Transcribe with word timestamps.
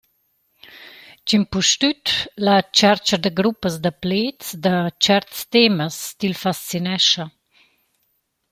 Ch’impustüt 1.27 2.05
la 2.45 2.55
tschercha 2.75 3.17
da 3.23 3.31
gruppas 3.39 3.75
da 3.83 3.91
pleds 4.03 4.47
–da 4.55 4.75
tscherts 5.01 5.39
temas 5.53 5.97
–til 6.05 6.33
fascinescha. 6.43 7.25